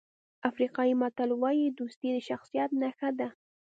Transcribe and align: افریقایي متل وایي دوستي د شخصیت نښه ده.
افریقایي 0.49 0.93
متل 1.01 1.29
وایي 1.41 1.65
دوستي 1.79 2.09
د 2.15 2.17
شخصیت 2.29 2.69
نښه 2.81 3.09
ده. 3.19 3.27